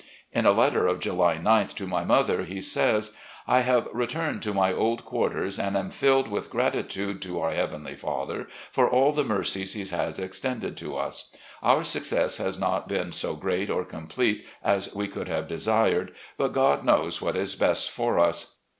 [0.31, 3.21] In a letter of July 9th, to my mother, he says: ARMY LIFE OP ROBERT
[3.21, 3.67] THE YOUNGER 75.
[3.67, 3.95] I have
[4.33, 8.89] returned to my old quarters and am filled with gratitude to our Heavenly Father for
[8.89, 11.31] all the mercies He has extended to us.
[11.61, 16.53] Our success has not been so great or complete as we could have desired, but
[16.53, 18.57] God knows what is best for us.